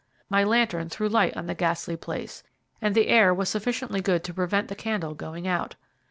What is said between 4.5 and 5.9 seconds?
the candle going out.